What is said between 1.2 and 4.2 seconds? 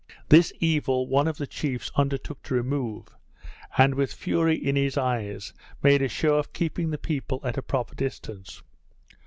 of the chiefs undertook to remove, and with